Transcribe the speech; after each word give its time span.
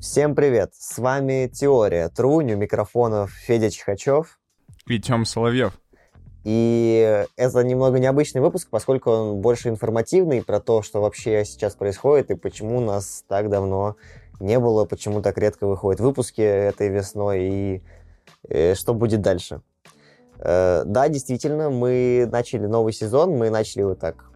Всем 0.00 0.34
привет! 0.34 0.72
С 0.78 0.96
вами 0.96 1.46
Теория 1.52 2.08
Трунь, 2.08 2.54
у 2.54 2.56
микрофонов 2.56 3.32
Федя 3.32 3.70
Чихачев. 3.70 4.38
И 4.86 4.98
Тём 4.98 5.26
Соловьев. 5.26 5.78
И 6.42 7.26
это 7.36 7.62
немного 7.62 7.98
необычный 7.98 8.40
выпуск, 8.40 8.68
поскольку 8.70 9.10
он 9.10 9.40
больше 9.42 9.68
информативный 9.68 10.42
про 10.42 10.58
то, 10.58 10.80
что 10.80 11.02
вообще 11.02 11.44
сейчас 11.44 11.74
происходит 11.74 12.30
и 12.30 12.34
почему 12.34 12.80
нас 12.80 13.24
так 13.28 13.50
давно 13.50 13.96
не 14.40 14.58
было, 14.58 14.86
почему 14.86 15.20
так 15.20 15.36
редко 15.36 15.66
выходят 15.66 16.00
выпуски 16.00 16.40
этой 16.40 16.88
весной 16.88 17.42
и, 17.42 17.74
и 17.76 17.82
э, 18.48 18.74
что 18.74 18.94
будет 18.94 19.20
дальше. 19.20 19.60
Э, 20.38 20.82
да, 20.86 21.10
действительно, 21.10 21.68
мы 21.68 22.26
начали 22.32 22.64
новый 22.64 22.94
сезон, 22.94 23.36
мы 23.36 23.50
начали 23.50 23.82
вот 23.82 23.98
так 23.98 24.29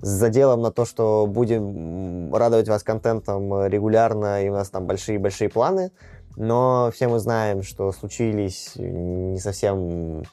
с 0.00 0.08
заделом 0.08 0.62
на 0.62 0.70
то, 0.70 0.84
что 0.84 1.26
будем 1.26 2.34
радовать 2.34 2.68
вас 2.68 2.82
контентом 2.82 3.66
регулярно, 3.66 4.44
и 4.44 4.48
у 4.48 4.52
нас 4.52 4.70
там 4.70 4.86
большие-большие 4.86 5.48
планы, 5.48 5.92
но 6.36 6.90
все 6.94 7.08
мы 7.08 7.18
знаем, 7.18 7.62
что 7.62 7.92
случились 7.92 8.72
не 8.76 9.38
совсем 9.38 10.24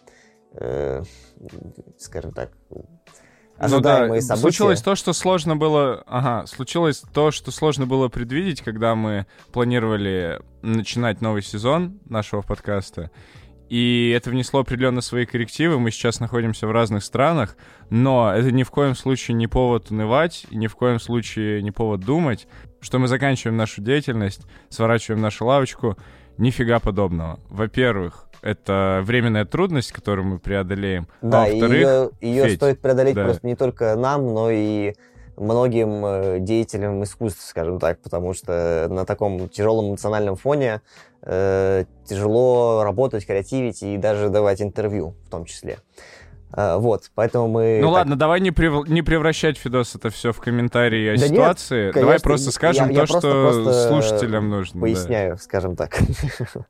э, 0.54 1.04
скажем 1.98 2.32
так, 2.32 2.52
ожидаемые 3.58 4.10
ну, 4.10 4.16
да, 4.16 4.22
события. 4.22 4.42
Случилось 4.42 4.82
то, 4.82 4.96
что 4.96 5.14
сложно 5.14 5.56
было... 5.56 6.04
Ага, 6.08 6.46
случилось 6.48 7.04
то, 7.14 7.32
что 7.32 7.52
сложно 7.52 7.86
было 7.86 8.08
предвидеть, 8.08 8.62
когда 8.62 8.96
мы 8.96 9.26
планировали 9.52 10.42
начинать 10.62 11.22
новый 11.22 11.42
сезон 11.42 12.00
нашего 12.06 12.42
подкаста. 12.42 13.12
И 13.70 14.14
это 14.16 14.30
внесло 14.30 14.62
определенно 14.62 15.02
свои 15.02 15.26
коррективы. 15.26 15.80
Мы 15.80 15.92
сейчас 15.92 16.20
находимся 16.20 16.68
в 16.68 16.72
разных 16.72 17.04
странах, 17.04 17.58
но 17.90 18.34
это 18.34 18.52
ни 18.52 18.64
в 18.64 18.72
коем 18.72 18.96
случае 18.96 19.36
не 19.36 19.48
повод 19.48 19.92
унывать, 19.92 20.46
ни 20.52 20.68
в 20.68 20.76
коем 20.76 21.00
случае 21.00 21.62
не 21.62 21.72
повод 21.72 22.02
думать, 22.02 22.48
что 22.80 23.00
мы 23.00 23.08
заканчиваем 23.08 23.58
нашу 23.58 23.82
деятельность, 23.82 24.42
сворачиваем 24.70 25.22
нашу 25.22 25.46
лавочку. 25.46 25.98
Нифига 26.38 26.80
подобного. 26.80 27.40
Во-первых, 27.50 28.28
это 28.44 29.02
временная 29.04 29.46
трудность, 29.46 29.92
которую 29.92 30.28
мы 30.28 30.40
преодолеем. 30.40 31.08
Да, 31.22 31.46
а 31.46 31.48
ее, 31.48 32.12
ее 32.22 32.44
Федь, 32.44 32.58
стоит 32.58 32.80
преодолеть 32.80 33.16
да. 33.16 33.24
просто 33.24 33.48
не 33.48 33.56
только 33.56 33.96
нам, 33.96 34.34
но 34.34 34.52
и 34.52 34.94
многим 35.38 36.06
э, 36.06 36.40
деятелям 36.40 37.04
искусств, 37.04 37.46
скажем 37.46 37.80
так, 37.80 38.02
потому 38.02 38.34
что 38.34 38.88
на 38.90 39.06
таком 39.06 39.48
тяжелом 39.50 39.90
эмоциональном 39.90 40.36
фоне 40.36 40.82
э, 41.22 41.86
тяжело 42.06 42.84
работать, 42.84 43.26
креативить 43.26 43.84
и 43.84 43.98
даже 43.98 44.30
давать 44.30 44.62
интервью 44.62 45.16
в 45.26 45.30
том 45.30 45.46
числе. 45.46 45.78
Uh, 46.54 46.78
вот, 46.80 47.12
поэтому 47.14 47.50
мы... 47.50 47.80
Ну 47.82 47.88
так... 47.88 47.96
ладно, 47.96 48.16
давай 48.16 48.40
не, 48.40 48.52
прев... 48.52 48.88
не 48.88 49.02
превращать, 49.02 49.58
Фидос, 49.58 49.96
это 49.96 50.10
все 50.10 50.32
в 50.32 50.40
комментарии 50.40 51.10
о 51.10 51.18
да 51.18 51.28
ситуации. 51.28 51.86
Нет, 51.88 51.94
конечно, 51.94 52.02
давай 52.02 52.20
просто 52.22 52.52
скажем 52.52 52.88
я, 52.88 52.94
то, 52.94 53.00
я 53.02 53.06
что 53.06 53.20
просто 53.20 53.90
слушателям 53.90 54.50
нужно. 54.50 54.80
Поясняю, 54.80 55.32
да. 55.32 55.38
скажем 55.42 55.76
так. 55.76 56.00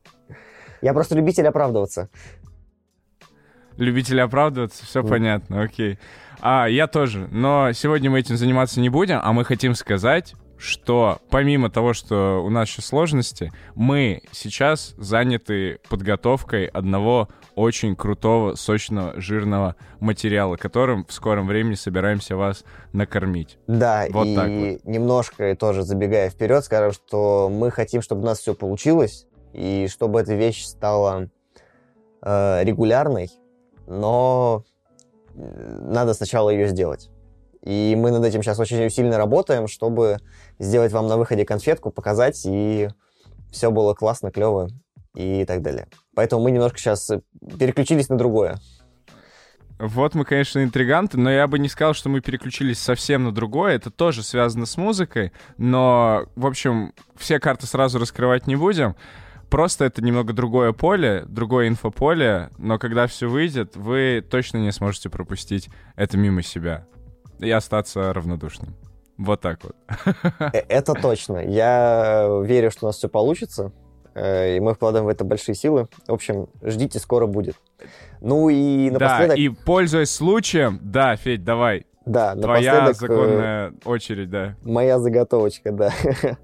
Я 0.81 0.93
просто 0.93 1.15
любитель 1.15 1.47
оправдываться. 1.47 2.09
Любитель 3.77 4.21
оправдываться, 4.21 4.85
все 4.85 5.01
mm. 5.01 5.07
понятно, 5.07 5.61
окей. 5.61 5.99
А, 6.39 6.67
я 6.67 6.87
тоже. 6.87 7.27
Но 7.31 7.71
сегодня 7.73 8.09
мы 8.09 8.19
этим 8.19 8.37
заниматься 8.37 8.79
не 8.79 8.89
будем, 8.89 9.19
а 9.21 9.33
мы 9.33 9.43
хотим 9.43 9.75
сказать, 9.75 10.33
что 10.57 11.19
помимо 11.29 11.69
того, 11.69 11.93
что 11.93 12.43
у 12.43 12.49
нас 12.49 12.67
сейчас 12.67 12.85
сложности, 12.85 13.51
мы 13.75 14.21
сейчас 14.31 14.95
заняты 14.97 15.79
подготовкой 15.89 16.65
одного 16.65 17.29
очень 17.55 17.95
крутого, 17.95 18.55
сочного, 18.55 19.19
жирного 19.19 19.75
материала, 19.99 20.57
которым 20.57 21.05
в 21.05 21.13
скором 21.13 21.47
времени 21.47 21.75
собираемся 21.75 22.35
вас 22.35 22.63
накормить. 22.93 23.57
Да, 23.67 24.05
вот 24.09 24.27
и 24.27 24.35
так 24.35 24.49
вот. 24.49 24.85
немножко 24.85 25.55
тоже 25.55 25.83
забегая 25.83 26.29
вперед, 26.29 26.63
скажем, 26.63 26.91
что 26.91 27.49
мы 27.51 27.71
хотим, 27.71 28.01
чтобы 28.01 28.21
у 28.21 28.25
нас 28.25 28.39
все 28.39 28.53
получилось, 28.53 29.27
и 29.53 29.87
чтобы 29.89 30.21
эта 30.21 30.33
вещь 30.35 30.65
стала 30.65 31.29
э, 32.21 32.63
регулярной, 32.63 33.29
но 33.87 34.63
надо 35.35 36.13
сначала 36.13 36.49
ее 36.49 36.67
сделать. 36.67 37.09
И 37.63 37.95
мы 37.97 38.11
над 38.11 38.23
этим 38.23 38.43
сейчас 38.43 38.59
очень 38.59 38.89
сильно 38.89 39.17
работаем, 39.17 39.67
чтобы 39.67 40.19
сделать 40.59 40.91
вам 40.91 41.07
на 41.07 41.17
выходе 41.17 41.43
конфетку, 41.45 41.91
показать, 41.91 42.41
и 42.45 42.89
все 43.51 43.71
было 43.71 43.93
классно, 43.93 44.31
клево 44.31 44.69
и 45.15 45.45
так 45.45 45.61
далее. 45.61 45.87
Поэтому 46.15 46.43
мы 46.43 46.51
немножко 46.51 46.77
сейчас 46.77 47.09
переключились 47.59 48.09
на 48.09 48.17
другое. 48.17 48.57
Вот 49.79 50.15
мы, 50.15 50.25
конечно, 50.25 50.63
интриганты, 50.63 51.19
но 51.19 51.29
я 51.29 51.45
бы 51.47 51.59
не 51.59 51.69
сказал, 51.69 51.93
что 51.93 52.09
мы 52.09 52.21
переключились 52.21 52.79
совсем 52.79 53.25
на 53.25 53.31
другое. 53.31 53.75
Это 53.75 53.91
тоже 53.91 54.23
связано 54.23 54.65
с 54.65 54.75
музыкой, 54.75 55.31
но, 55.57 56.25
в 56.35 56.47
общем, 56.47 56.93
все 57.15 57.39
карты 57.39 57.67
сразу 57.67 57.99
раскрывать 57.99 58.47
не 58.47 58.55
будем. 58.55 58.95
Просто 59.49 59.85
это 59.85 60.03
немного 60.03 60.33
другое 60.33 60.73
поле, 60.73 61.23
другое 61.27 61.69
инфополе, 61.69 62.49
но 62.57 62.77
когда 62.77 63.07
все 63.07 63.27
выйдет, 63.27 63.77
вы 63.77 64.25
точно 64.29 64.57
не 64.57 64.71
сможете 64.71 65.09
пропустить 65.09 65.69
это 65.95 66.17
мимо 66.17 66.41
себя 66.43 66.85
и 67.39 67.49
остаться 67.49 68.11
равнодушным. 68.13 68.75
Вот 69.17 69.41
так 69.41 69.59
вот. 69.63 69.75
Э, 70.53 70.59
это 70.67 70.93
точно. 70.93 71.37
Я 71.37 72.27
верю, 72.43 72.71
что 72.71 72.85
у 72.85 72.89
нас 72.89 72.97
все 72.97 73.07
получится, 73.07 73.71
э, 74.15 74.57
и 74.57 74.59
мы 74.59 74.73
вкладываем 74.73 75.05
в 75.05 75.09
это 75.09 75.23
большие 75.23 75.55
силы. 75.55 75.87
В 76.07 76.13
общем, 76.13 76.49
ждите, 76.61 76.99
скоро 76.99 77.25
будет. 77.25 77.55
Ну 78.19 78.49
и 78.49 78.89
напоследок... 78.89 79.35
Да, 79.35 79.41
и 79.41 79.49
пользуясь 79.49 80.11
случаем, 80.11 80.79
да, 80.83 81.15
Федь, 81.15 81.43
давай. 81.43 81.85
Да, 82.05 82.35
Твоя 82.35 82.93
законная 82.93 83.73
очередь, 83.85 84.29
да. 84.29 84.55
Моя 84.63 84.99
заготовочка, 84.99 85.71
да. 85.71 85.93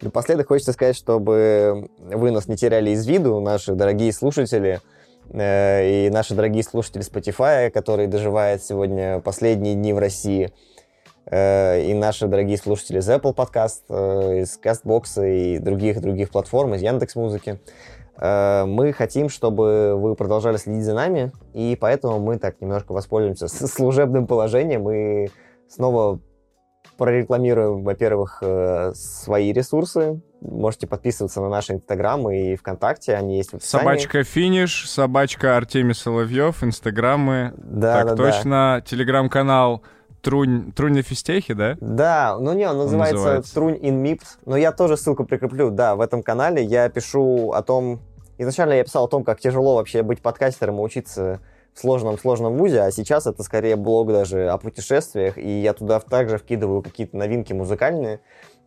Напоследок 0.00 0.48
хочется 0.48 0.72
сказать, 0.72 0.96
чтобы 0.96 1.88
вы 1.98 2.30
нас 2.30 2.48
не 2.48 2.56
теряли 2.56 2.90
из 2.90 3.06
виду, 3.06 3.40
наши 3.40 3.74
дорогие 3.74 4.12
слушатели, 4.12 4.80
э, 5.30 6.06
и 6.06 6.10
наши 6.10 6.34
дорогие 6.34 6.62
слушатели 6.62 7.04
Spotify, 7.04 7.70
которые 7.70 8.08
доживают 8.08 8.62
сегодня 8.62 9.20
последние 9.20 9.74
дни 9.74 9.92
в 9.92 9.98
России, 9.98 10.52
э, 11.26 11.82
и 11.82 11.94
наши 11.94 12.26
дорогие 12.26 12.58
слушатели 12.58 12.98
из 12.98 13.08
Apple 13.08 13.34
Podcast, 13.34 13.82
э, 13.88 14.42
из 14.42 14.58
CastBox 14.58 15.28
и 15.28 15.58
других-других 15.58 16.30
платформ, 16.30 16.74
из 16.74 16.82
Яндекс.Музыки. 16.82 17.60
Мы 18.22 18.92
хотим, 18.92 19.30
чтобы 19.30 19.94
вы 19.96 20.14
продолжали 20.14 20.58
следить 20.58 20.84
за 20.84 20.92
нами, 20.92 21.32
и 21.54 21.74
поэтому 21.80 22.18
мы 22.18 22.38
так 22.38 22.60
немножко 22.60 22.92
воспользуемся 22.92 23.48
служебным 23.48 24.26
положением 24.26 24.90
и 24.90 25.30
снова 25.68 26.20
прорекламируем, 27.00 27.82
во-первых, 27.82 28.42
э, 28.42 28.92
свои 28.94 29.54
ресурсы. 29.54 30.20
Можете 30.42 30.86
подписываться 30.86 31.40
на 31.40 31.48
наши 31.48 31.72
Инстаграмы 31.72 32.52
и 32.52 32.56
ВКонтакте, 32.56 33.14
они 33.14 33.38
есть 33.38 33.52
в 33.52 33.54
описании. 33.54 33.84
Собачка 33.84 34.22
Финиш, 34.22 34.86
собачка 34.86 35.56
Артемий 35.56 35.94
Соловьев, 35.94 36.62
Инстаграмы. 36.62 37.54
Да, 37.56 37.94
так 37.94 38.06
да, 38.08 38.16
точно. 38.16 38.50
Да. 38.50 38.80
Телеграм-канал 38.82 39.82
Трунь, 40.20 40.72
Трунь 40.72 40.92
на 40.92 41.02
фистехе, 41.02 41.54
да? 41.54 41.78
Да, 41.80 42.36
ну 42.38 42.52
не, 42.52 42.68
он 42.68 42.76
называется, 42.76 43.16
он 43.16 43.22
называется 43.22 43.54
Трунь 43.54 43.76
MIPT, 43.76 44.24
но 44.44 44.58
я 44.58 44.70
тоже 44.70 44.98
ссылку 44.98 45.24
прикреплю, 45.24 45.70
да, 45.70 45.96
в 45.96 46.02
этом 46.02 46.22
канале 46.22 46.62
я 46.62 46.86
пишу 46.90 47.52
о 47.52 47.62
том, 47.62 48.00
изначально 48.36 48.74
я 48.74 48.84
писал 48.84 49.06
о 49.06 49.08
том, 49.08 49.24
как 49.24 49.40
тяжело 49.40 49.76
вообще 49.76 50.02
быть 50.02 50.20
подкастером 50.20 50.76
и 50.76 50.82
учиться 50.82 51.40
в 51.74 51.80
сложном-сложном 51.80 52.56
вузе, 52.56 52.82
а 52.82 52.90
сейчас 52.90 53.26
это 53.26 53.42
скорее 53.42 53.76
блог 53.76 54.08
даже 54.08 54.48
о 54.48 54.58
путешествиях, 54.58 55.38
и 55.38 55.60
я 55.60 55.72
туда 55.72 56.00
также 56.00 56.38
вкидываю 56.38 56.82
какие-то 56.82 57.16
новинки 57.16 57.52
музыкальные, 57.52 58.20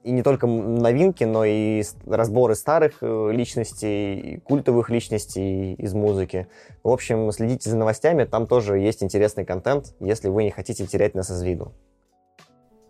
и 0.04 0.12
не 0.12 0.22
только 0.22 0.48
новинки, 0.48 1.24
но 1.24 1.46
и 1.46 1.82
разборы 2.06 2.56
старых 2.56 2.98
э, 3.02 3.32
личностей, 3.32 4.42
культовых 4.44 4.90
личностей 4.90 5.74
из 5.76 5.94
музыки. 5.94 6.48
В 6.84 6.90
общем, 6.90 7.32
следите 7.32 7.70
за 7.70 7.78
новостями, 7.78 8.26
там 8.26 8.46
тоже 8.46 8.80
есть 8.80 9.02
интересный 9.02 9.46
контент, 9.46 9.96
если 10.00 10.28
вы 10.28 10.44
не 10.44 10.52
хотите 10.52 10.86
терять 10.86 11.16
нас 11.16 11.30
из 11.30 11.42
виду. 11.42 11.74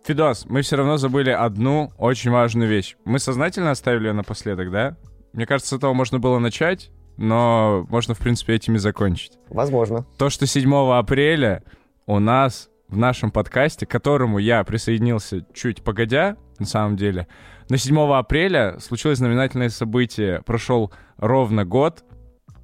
Фидос, 0.04 0.44
мы 0.46 0.62
все 0.62 0.76
равно 0.76 0.96
забыли 0.98 1.30
одну 1.30 1.92
очень 1.96 2.30
важную 2.30 2.68
вещь. 2.68 2.96
Мы 3.04 3.18
сознательно 3.18 3.70
оставили 3.70 4.08
ее 4.08 4.12
напоследок, 4.12 4.70
да? 4.70 4.96
Мне 5.32 5.46
кажется, 5.46 5.74
с 5.74 5.78
этого 5.78 5.94
можно 5.94 6.18
было 6.18 6.38
начать, 6.38 6.90
но 7.16 7.86
можно, 7.88 8.14
в 8.14 8.18
принципе, 8.18 8.54
этими 8.54 8.76
закончить. 8.76 9.32
Возможно. 9.48 10.04
То, 10.18 10.30
что 10.30 10.46
7 10.46 10.72
апреля 10.92 11.62
у 12.06 12.18
нас 12.18 12.68
в 12.88 12.96
нашем 12.96 13.30
подкасте, 13.30 13.86
к 13.86 13.90
которому 13.90 14.38
я 14.38 14.62
присоединился 14.64 15.44
чуть 15.52 15.82
погодя, 15.82 16.36
на 16.58 16.66
самом 16.66 16.96
деле, 16.96 17.26
на 17.68 17.78
7 17.78 17.98
апреля 18.12 18.78
случилось 18.78 19.18
знаменательное 19.18 19.70
событие. 19.70 20.42
Прошел 20.42 20.92
ровно 21.16 21.64
год. 21.64 22.04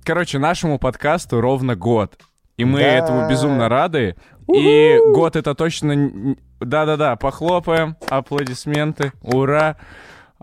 Короче, 0.05 0.39
нашему 0.39 0.79
подкасту 0.79 1.41
ровно 1.41 1.75
год. 1.75 2.19
И 2.57 2.65
мы 2.65 2.81
да. 2.81 2.87
этому 2.87 3.29
безумно 3.29 3.69
рады. 3.69 4.17
И 4.53 4.99
год 5.13 5.37
это 5.37 5.55
точно... 5.55 6.37
Да-да-да, 6.61 7.17
похлопаем, 7.17 7.97
аплодисменты, 8.11 9.13
ура. 9.23 9.79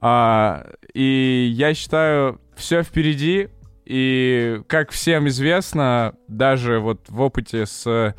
А, 0.01 0.65
и 0.93 1.47
я 1.53 1.75
считаю, 1.75 2.41
все 2.55 2.81
впереди. 2.81 3.49
И, 3.89 4.63
как 4.67 4.91
всем 4.91 5.29
известно, 5.29 6.13
даже 6.27 6.79
вот 6.79 7.05
в 7.07 7.21
опыте 7.21 7.65
с 7.65 8.13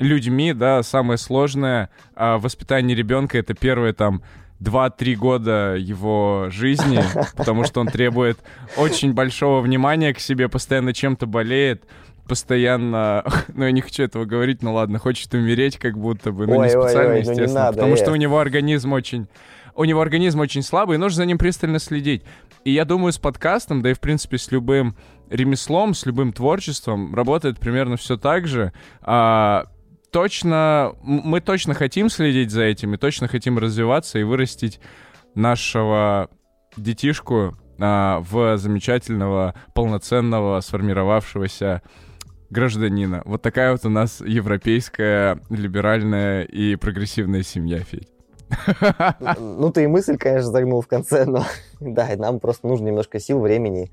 людьми, 0.00 0.52
да, 0.52 0.82
самое 0.82 1.18
сложное 1.18 1.88
а, 2.16 2.38
воспитание 2.38 2.96
ребенка— 2.96 3.38
это 3.38 3.54
первые 3.54 3.92
там 3.92 4.24
2-3 4.60 5.14
года 5.14 5.76
его 5.78 6.48
жизни, 6.50 7.00
потому 7.36 7.62
что 7.62 7.80
он 7.80 7.86
требует 7.86 8.38
очень 8.76 9.12
большого 9.12 9.60
внимания 9.60 10.12
к 10.12 10.18
себе, 10.18 10.48
постоянно 10.48 10.92
чем-то 10.92 11.26
болеет, 11.26 11.84
постоянно, 12.26 13.24
ну 13.54 13.66
я 13.66 13.70
не 13.70 13.82
хочу 13.82 14.02
этого 14.02 14.24
говорить, 14.24 14.62
ну 14.62 14.74
ладно, 14.74 14.98
хочет 14.98 15.32
умереть 15.32 15.78
как 15.78 15.96
будто 15.96 16.32
бы, 16.32 16.48
но 16.48 16.56
ой, 16.56 16.66
не 16.66 16.70
специально, 16.70 17.12
ой, 17.12 17.14
ой, 17.14 17.20
естественно, 17.20 17.46
ну 17.46 17.52
не 17.52 17.54
надо, 17.54 17.76
потому 17.76 17.94
э. 17.94 17.96
что 17.96 18.10
у 18.10 18.16
него 18.16 18.40
организм 18.40 18.92
очень, 18.92 19.28
у 19.74 19.84
него 19.84 20.00
организм 20.00 20.40
очень 20.40 20.62
слабый, 20.62 20.96
и 20.96 20.98
нужно 20.98 21.18
за 21.18 21.26
ним 21.26 21.38
пристально 21.38 21.78
следить. 21.78 22.22
И 22.64 22.72
я 22.72 22.84
думаю, 22.84 23.12
с 23.12 23.18
подкастом, 23.18 23.82
да 23.82 23.90
и 23.90 23.94
в 23.94 24.00
принципе 24.00 24.38
с 24.38 24.50
любым 24.50 24.96
ремеслом, 25.30 25.94
с 25.94 26.06
любым 26.06 26.32
творчеством 26.32 27.14
работает 27.14 27.58
примерно 27.58 27.96
все 27.96 28.16
так 28.16 28.46
же. 28.46 28.72
А, 29.02 29.66
точно, 30.10 30.94
мы 31.02 31.40
точно 31.40 31.74
хотим 31.74 32.08
следить 32.08 32.50
за 32.50 32.62
этим 32.62 32.94
и 32.94 32.98
точно 32.98 33.28
хотим 33.28 33.58
развиваться 33.58 34.18
и 34.18 34.22
вырастить 34.22 34.80
нашего 35.34 36.30
детишку 36.76 37.54
а, 37.78 38.20
в 38.20 38.56
замечательного, 38.56 39.54
полноценного, 39.74 40.60
сформировавшегося 40.60 41.82
гражданина. 42.50 43.22
Вот 43.24 43.42
такая 43.42 43.72
вот 43.72 43.84
у 43.84 43.90
нас 43.90 44.20
европейская, 44.20 45.40
либеральная 45.50 46.42
и 46.44 46.76
прогрессивная 46.76 47.42
семья, 47.42 47.80
Федь. 47.80 48.13
Ну, 49.38 49.70
ты 49.70 49.84
и 49.84 49.86
мысль, 49.86 50.16
конечно, 50.16 50.50
загнул 50.50 50.80
в 50.80 50.86
конце, 50.86 51.24
но 51.24 51.44
да, 51.80 52.08
нам 52.16 52.40
просто 52.40 52.66
нужно 52.66 52.86
немножко 52.86 53.18
сил, 53.20 53.40
времени, 53.40 53.90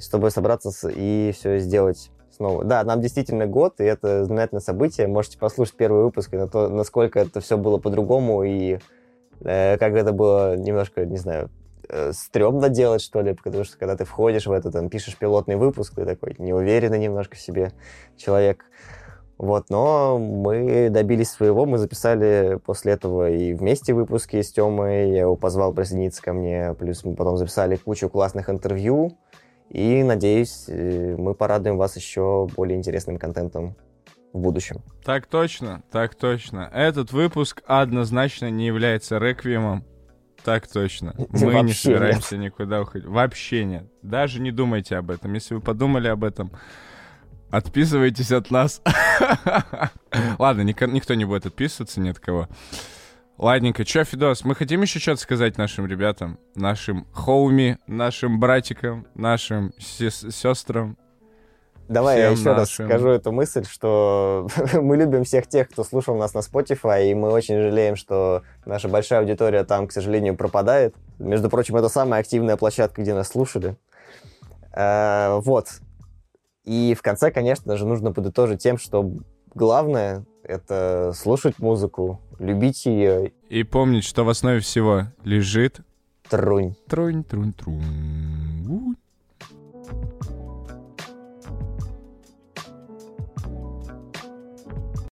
чтобы 0.00 0.30
собраться 0.30 0.70
и 0.88 1.32
все 1.34 1.58
сделать 1.58 2.10
снова. 2.30 2.64
Да, 2.64 2.84
нам 2.84 3.00
действительно 3.00 3.46
год, 3.46 3.80
и 3.80 3.84
это 3.84 4.24
знаменательное 4.24 4.60
событие. 4.60 5.06
Можете 5.06 5.38
послушать 5.38 5.76
первый 5.76 6.04
выпуск 6.04 6.32
и 6.32 6.36
на 6.36 6.48
то, 6.48 6.68
насколько 6.68 7.18
это 7.18 7.40
все 7.40 7.56
было 7.56 7.78
по-другому, 7.78 8.44
и 8.44 8.78
э, 9.40 9.76
как 9.76 9.94
это 9.94 10.12
было 10.12 10.56
немножко, 10.56 11.04
не 11.04 11.18
знаю, 11.18 11.50
э, 11.88 12.12
стрёмно 12.12 12.68
делать, 12.68 13.02
что 13.02 13.20
ли, 13.20 13.34
потому 13.34 13.64
что 13.64 13.76
когда 13.76 13.96
ты 13.96 14.04
входишь 14.04 14.46
в 14.46 14.52
это, 14.52 14.70
там, 14.70 14.88
пишешь 14.88 15.16
пилотный 15.16 15.56
выпуск, 15.56 15.94
ты 15.96 16.04
такой 16.04 16.36
неуверенный 16.38 16.98
немножко 16.98 17.36
в 17.36 17.40
себе 17.40 17.72
человек. 18.16 18.64
Вот, 19.38 19.70
но 19.70 20.18
мы 20.18 20.90
добились 20.90 21.30
своего, 21.30 21.64
мы 21.64 21.78
записали 21.78 22.58
после 22.66 22.92
этого 22.92 23.30
и 23.30 23.54
вместе 23.54 23.94
выпуски 23.94 24.42
с 24.42 24.52
Тёмой, 24.52 25.12
я 25.12 25.20
его 25.20 25.36
позвал 25.36 25.72
присоединиться 25.72 26.20
ко 26.20 26.32
мне, 26.32 26.74
плюс 26.76 27.04
мы 27.04 27.14
потом 27.14 27.36
записали 27.36 27.76
кучу 27.76 28.08
классных 28.08 28.50
интервью, 28.50 29.16
и, 29.70 30.02
надеюсь, 30.02 30.64
э, 30.66 31.14
мы 31.16 31.34
порадуем 31.34 31.76
вас 31.76 31.94
еще 31.96 32.48
более 32.56 32.76
интересным 32.76 33.16
контентом 33.16 33.76
в 34.32 34.40
будущем. 34.40 34.82
Так 35.04 35.26
точно, 35.26 35.82
так 35.92 36.16
точно. 36.16 36.70
Этот 36.74 37.12
выпуск 37.12 37.62
однозначно 37.66 38.50
не 38.50 38.66
является 38.66 39.18
реквиемом. 39.18 39.84
Так 40.44 40.66
точно. 40.66 41.14
Мы 41.30 41.52
Вообще 41.52 41.62
не 41.62 41.72
собираемся 41.72 42.36
нет. 42.36 42.52
никуда 42.52 42.82
уходить. 42.82 43.08
Вообще 43.08 43.64
нет. 43.64 43.84
Даже 44.02 44.40
не 44.40 44.52
думайте 44.52 44.96
об 44.96 45.10
этом. 45.10 45.34
Если 45.34 45.54
вы 45.54 45.60
подумали 45.60 46.08
об 46.08 46.24
этом, 46.24 46.52
отписывайтесь 47.50 48.32
от 48.32 48.50
нас. 48.50 48.82
Ладно, 50.38 50.62
никто 50.62 51.14
не 51.14 51.24
будет 51.24 51.46
отписываться 51.46 52.00
ни 52.00 52.08
от 52.08 52.18
кого. 52.18 52.48
Ладненько, 53.38 53.84
чё, 53.84 54.02
Фидос, 54.02 54.44
мы 54.44 54.56
хотим 54.56 54.82
еще 54.82 54.98
что-то 54.98 55.20
сказать 55.20 55.58
нашим 55.58 55.86
ребятам, 55.86 56.40
нашим 56.56 57.06
хоуми, 57.12 57.78
нашим 57.86 58.40
братикам, 58.40 59.06
нашим 59.14 59.72
сестрам. 59.78 60.96
Давай 61.86 62.18
я 62.18 62.30
еще 62.30 62.52
нашим... 62.52 62.56
раз 62.56 62.70
скажу 62.90 63.08
эту 63.08 63.30
мысль, 63.30 63.64
что 63.64 64.48
мы 64.74 64.96
любим 64.96 65.22
всех 65.22 65.46
тех, 65.46 65.70
кто 65.70 65.84
слушал 65.84 66.16
нас 66.16 66.34
на 66.34 66.40
Spotify, 66.40 67.10
и 67.10 67.14
мы 67.14 67.30
очень 67.30 67.62
жалеем, 67.62 67.94
что 67.94 68.42
наша 68.66 68.88
большая 68.88 69.20
аудитория 69.20 69.62
там, 69.62 69.86
к 69.86 69.92
сожалению, 69.92 70.36
пропадает. 70.36 70.96
Между 71.18 71.48
прочим, 71.48 71.76
это 71.76 71.88
самая 71.88 72.20
активная 72.20 72.56
площадка, 72.56 73.02
где 73.02 73.14
нас 73.14 73.28
слушали. 73.28 73.76
А, 74.72 75.38
вот. 75.38 75.80
И 76.68 76.94
в 76.94 77.00
конце, 77.00 77.30
конечно 77.30 77.78
же, 77.78 77.86
нужно 77.86 78.12
подытожить 78.12 78.62
тем, 78.62 78.76
что 78.76 79.10
главное— 79.54 80.26
это 80.42 81.12
слушать 81.16 81.58
музыку, 81.60 82.20
любить 82.38 82.84
ее. 82.84 83.32
И 83.48 83.62
помнить, 83.62 84.04
что 84.04 84.22
в 84.22 84.28
основе 84.28 84.60
всего 84.60 85.04
лежит... 85.24 85.80
Трунь. 86.28 86.74
Трунь, 86.86 87.24
трунь, 87.24 87.54
трунь. 87.54 87.82